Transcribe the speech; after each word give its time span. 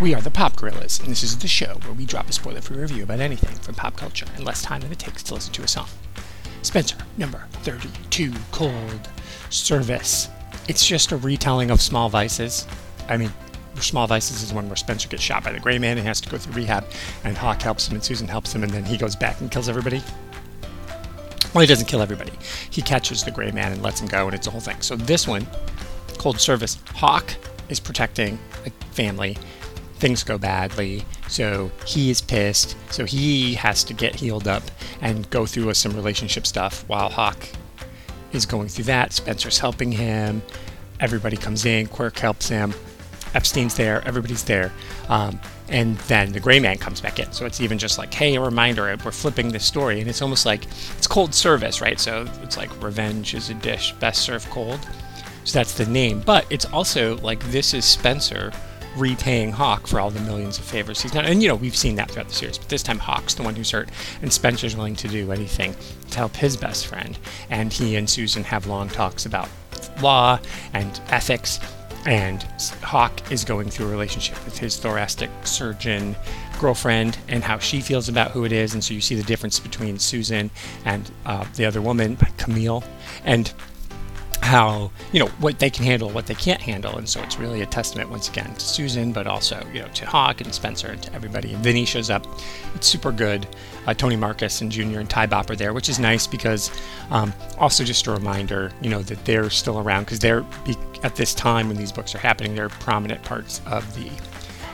We 0.00 0.14
are 0.14 0.20
the 0.20 0.30
Pop 0.30 0.56
Gorillas, 0.56 0.98
and 0.98 1.08
this 1.08 1.22
is 1.22 1.38
the 1.38 1.46
show 1.46 1.78
where 1.84 1.92
we 1.92 2.04
drop 2.04 2.28
a 2.28 2.32
spoiler 2.32 2.60
free 2.60 2.78
review 2.78 3.04
about 3.04 3.20
anything 3.20 3.54
from 3.56 3.74
pop 3.74 3.96
culture 3.96 4.26
in 4.36 4.44
less 4.44 4.60
time 4.60 4.80
than 4.80 4.90
it 4.90 4.98
takes 4.98 5.22
to 5.24 5.34
listen 5.34 5.52
to 5.52 5.62
a 5.62 5.68
song. 5.68 5.88
Spenser, 6.62 6.96
number 7.16 7.46
32, 7.62 8.32
Cold 8.50 9.08
Service. 9.50 10.28
It's 10.66 10.84
just 10.86 11.12
a 11.12 11.16
retelling 11.16 11.70
of 11.70 11.80
Small 11.80 12.08
Vices. 12.08 12.66
I 13.08 13.16
mean, 13.16 13.30
Small 13.80 14.06
Vices 14.06 14.42
is 14.42 14.52
one 14.52 14.68
where 14.68 14.76
Spenser 14.76 15.08
gets 15.08 15.22
shot 15.22 15.44
by 15.44 15.52
the 15.52 15.60
Gray 15.60 15.78
Man 15.78 15.98
and 15.98 16.06
has 16.06 16.20
to 16.22 16.28
go 16.28 16.38
through 16.38 16.54
rehab, 16.54 16.84
and 17.22 17.36
Hawk 17.36 17.62
helps 17.62 17.86
him, 17.86 17.94
and 17.94 18.02
Susan 18.02 18.26
helps 18.26 18.52
him, 18.54 18.62
and 18.62 18.72
then 18.72 18.84
he 18.84 18.96
goes 18.96 19.14
back 19.14 19.40
and 19.40 19.50
kills 19.50 19.68
everybody. 19.68 20.02
Well, 21.54 21.60
he 21.60 21.68
doesn't 21.68 21.86
kill 21.86 22.02
everybody. 22.02 22.32
He 22.70 22.82
catches 22.82 23.22
the 23.22 23.30
Gray 23.30 23.52
Man 23.52 23.72
and 23.72 23.82
lets 23.82 24.00
him 24.00 24.08
go, 24.08 24.26
and 24.26 24.34
it's 24.34 24.48
a 24.48 24.50
whole 24.50 24.60
thing. 24.60 24.80
So 24.80 24.96
this 24.96 25.28
one, 25.28 25.46
Cold 26.18 26.40
Service, 26.40 26.78
Hawk 26.94 27.32
is 27.68 27.78
protecting 27.78 28.38
a 28.66 28.70
family. 28.92 29.36
Things 30.04 30.22
go 30.22 30.36
badly, 30.36 31.02
so 31.28 31.70
he 31.86 32.10
is 32.10 32.20
pissed. 32.20 32.76
So 32.92 33.06
he 33.06 33.54
has 33.54 33.82
to 33.84 33.94
get 33.94 34.14
healed 34.14 34.46
up 34.46 34.62
and 35.00 35.30
go 35.30 35.46
through 35.46 35.72
some 35.72 35.96
relationship 35.96 36.46
stuff 36.46 36.84
while 36.88 37.08
Hawk 37.08 37.48
is 38.30 38.44
going 38.44 38.68
through 38.68 38.84
that. 38.84 39.12
Spenser's 39.12 39.58
helping 39.58 39.90
him. 39.90 40.42
Everybody 41.00 41.38
comes 41.38 41.64
in. 41.64 41.86
Quirk 41.86 42.18
helps 42.18 42.50
him. 42.50 42.74
Epstein's 43.34 43.76
there. 43.76 44.06
Everybody's 44.06 44.44
there. 44.44 44.70
Um, 45.08 45.40
and 45.70 45.96
then 46.00 46.32
the 46.32 46.40
gray 46.40 46.60
man 46.60 46.76
comes 46.76 47.00
back 47.00 47.18
in. 47.18 47.32
So 47.32 47.46
it's 47.46 47.62
even 47.62 47.78
just 47.78 47.96
like, 47.96 48.12
hey, 48.12 48.34
a 48.34 48.42
reminder, 48.42 48.94
we're 49.06 49.10
flipping 49.10 49.52
this 49.52 49.64
story. 49.64 50.02
And 50.02 50.10
it's 50.10 50.20
almost 50.20 50.44
like 50.44 50.66
it's 50.98 51.06
cold 51.06 51.34
service, 51.34 51.80
right? 51.80 51.98
So 51.98 52.28
it's 52.42 52.58
like 52.58 52.68
revenge 52.82 53.32
is 53.32 53.48
a 53.48 53.54
dish 53.54 53.92
best 53.92 54.20
served 54.20 54.50
cold. 54.50 54.80
So 55.44 55.58
that's 55.58 55.72
the 55.72 55.86
name. 55.86 56.20
But 56.26 56.44
it's 56.50 56.66
also 56.66 57.16
like 57.20 57.42
this 57.44 57.72
is 57.72 57.86
Spenser 57.86 58.52
repaying 58.96 59.52
Hawk 59.52 59.86
for 59.86 60.00
all 60.00 60.10
the 60.10 60.20
millions 60.20 60.58
of 60.58 60.64
favors 60.64 61.00
he's 61.00 61.12
done. 61.12 61.24
And 61.24 61.42
you 61.42 61.48
know, 61.48 61.54
we've 61.54 61.76
seen 61.76 61.96
that 61.96 62.10
throughout 62.10 62.28
the 62.28 62.34
series, 62.34 62.58
but 62.58 62.68
this 62.68 62.82
time 62.82 62.98
Hawk's 62.98 63.34
the 63.34 63.42
one 63.42 63.54
who's 63.54 63.70
hurt, 63.70 63.88
and 64.22 64.30
Spenser's 64.32 64.76
willing 64.76 64.96
to 64.96 65.08
do 65.08 65.32
anything 65.32 65.74
to 66.10 66.18
help 66.18 66.36
his 66.36 66.56
best 66.56 66.86
friend. 66.86 67.18
And 67.50 67.72
he 67.72 67.96
and 67.96 68.08
Susan 68.08 68.44
have 68.44 68.66
long 68.66 68.88
talks 68.88 69.26
about 69.26 69.48
law 70.00 70.38
and 70.72 71.00
ethics. 71.08 71.60
And 72.06 72.42
Hawk 72.82 73.32
is 73.32 73.44
going 73.44 73.70
through 73.70 73.86
a 73.86 73.90
relationship 73.90 74.44
with 74.44 74.58
his 74.58 74.76
thoracic 74.76 75.30
surgeon 75.44 76.14
girlfriend 76.60 77.16
and 77.28 77.42
how 77.42 77.58
she 77.58 77.80
feels 77.80 78.10
about 78.10 78.30
who 78.30 78.44
it 78.44 78.52
is. 78.52 78.74
And 78.74 78.84
so 78.84 78.92
you 78.92 79.00
see 79.00 79.14
the 79.14 79.22
difference 79.22 79.58
between 79.58 79.98
Susan 79.98 80.50
and 80.84 81.10
uh, 81.24 81.46
the 81.56 81.64
other 81.64 81.80
woman, 81.80 82.16
Camille. 82.36 82.84
And 83.24 83.52
how 84.44 84.90
you 85.10 85.18
know 85.18 85.26
what 85.40 85.58
they 85.58 85.70
can 85.70 85.84
handle, 85.84 86.10
what 86.10 86.26
they 86.26 86.34
can't 86.34 86.60
handle, 86.60 86.96
and 86.98 87.08
so 87.08 87.22
it's 87.22 87.38
really 87.38 87.62
a 87.62 87.66
testament 87.66 88.10
once 88.10 88.28
again 88.28 88.52
to 88.54 88.60
Susan, 88.60 89.10
but 89.10 89.26
also 89.26 89.66
you 89.72 89.80
know 89.80 89.88
to 89.88 90.06
Hawk 90.06 90.42
and 90.42 90.54
Spenser 90.54 90.88
and 90.88 91.02
to 91.02 91.12
everybody. 91.14 91.54
And 91.54 91.64
Vinnie 91.64 91.86
shows 91.86 92.10
up; 92.10 92.26
it's 92.74 92.86
super 92.86 93.10
good. 93.10 93.46
Uh, 93.86 93.94
Tony 93.94 94.16
Marcus 94.16 94.60
and 94.60 94.70
Junior 94.70 95.00
and 95.00 95.08
Ty 95.08 95.26
Bop 95.26 95.48
are 95.48 95.56
there, 95.56 95.72
which 95.72 95.88
is 95.88 95.98
nice 95.98 96.26
because 96.26 96.70
um, 97.10 97.32
also 97.58 97.84
just 97.84 98.06
a 98.06 98.10
reminder, 98.10 98.70
you 98.82 98.90
know, 98.90 99.02
that 99.02 99.24
they're 99.24 99.48
still 99.50 99.78
around 99.78 100.04
because 100.04 100.18
they're 100.18 100.44
at 101.02 101.16
this 101.16 101.34
time 101.34 101.68
when 101.68 101.76
these 101.76 101.92
books 101.92 102.14
are 102.14 102.18
happening, 102.18 102.54
they're 102.54 102.68
prominent 102.68 103.22
parts 103.22 103.62
of 103.66 103.94
the 103.94 104.10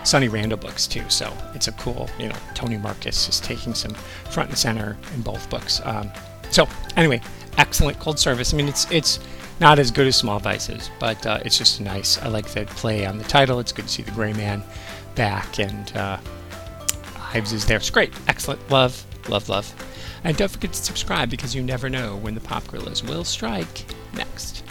Sunny 0.04 0.28
Randall 0.28 0.58
books 0.58 0.88
too. 0.88 1.08
So 1.08 1.32
it's 1.54 1.68
a 1.68 1.72
cool, 1.72 2.10
you 2.18 2.28
know, 2.28 2.36
Tony 2.54 2.76
Marcus 2.76 3.28
is 3.28 3.38
taking 3.40 3.74
some 3.74 3.94
front 4.30 4.48
and 4.48 4.58
center 4.58 4.96
in 5.14 5.22
both 5.22 5.48
books. 5.48 5.80
Um, 5.84 6.10
so 6.50 6.68
anyway, 6.96 7.20
excellent 7.56 8.00
cold 8.00 8.18
service. 8.18 8.52
I 8.52 8.56
mean, 8.56 8.68
it's 8.68 8.90
it's 8.90 9.20
not 9.60 9.78
as 9.78 9.90
good 9.90 10.06
as 10.06 10.16
Small 10.16 10.38
Vices, 10.38 10.90
but 10.98 11.24
uh, 11.26 11.38
it's 11.44 11.58
just 11.58 11.80
nice. 11.80 12.18
I 12.18 12.28
like 12.28 12.46
the 12.46 12.64
play 12.66 13.04
on 13.04 13.18
the 13.18 13.24
title. 13.24 13.60
It's 13.60 13.72
good 13.72 13.86
to 13.86 13.90
see 13.90 14.02
the 14.02 14.10
Gray 14.12 14.32
Man 14.32 14.62
back, 15.14 15.58
and 15.58 15.94
uh, 15.96 16.18
Ives 17.34 17.52
is 17.52 17.66
there. 17.66 17.76
It's 17.76 17.90
great. 17.90 18.12
Excellent. 18.26 18.68
Love, 18.70 19.04
love, 19.28 19.48
love. 19.48 19.72
And 20.24 20.36
don't 20.36 20.50
forget 20.50 20.72
to 20.72 20.82
subscribe 20.82 21.30
because 21.30 21.54
you 21.54 21.62
never 21.62 21.88
know 21.88 22.16
when 22.16 22.34
the 22.34 22.40
Pop 22.40 22.66
Gorillas 22.66 23.02
will 23.02 23.24
strike 23.24 23.84
next. 24.14 24.64